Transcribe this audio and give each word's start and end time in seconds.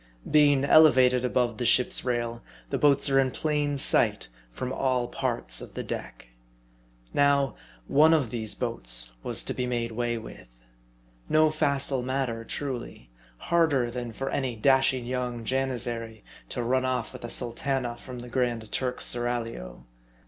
Being 0.27 0.63
elevated 0.65 1.23
above 1.23 1.59
the 1.59 1.65
ship's 1.67 2.03
rail, 2.03 2.41
the 2.71 2.79
boats 2.79 3.07
are 3.07 3.19
in 3.19 3.29
plain 3.29 3.77
sight 3.77 4.29
from 4.49 4.73
all 4.73 5.07
parts 5.07 5.61
of 5.61 5.75
the 5.75 5.83
deck. 5.83 6.29
Now, 7.13 7.53
one 7.85 8.11
of 8.11 8.31
these 8.31 8.55
boats 8.55 9.11
was 9.21 9.43
to 9.43 9.53
be 9.53 9.67
made 9.67 9.91
way 9.91 10.17
with. 10.17 10.47
No 11.29 11.43
MARDI. 11.43 11.53
33 11.53 11.59
facile 11.59 12.01
matter, 12.01 12.43
truly. 12.43 13.09
Harder 13.37 13.91
than 13.91 14.11
for 14.11 14.31
any 14.31 14.55
dashing 14.55 15.05
young 15.05 15.43
Janizary 15.45 16.23
to 16.49 16.63
run 16.63 16.83
off 16.83 17.13
with 17.13 17.23
a 17.23 17.29
sultana 17.29 17.95
from 17.95 18.17
the 18.17 18.27
Grand 18.27 18.71
Turk's 18.71 19.05
seraglio. 19.05 19.85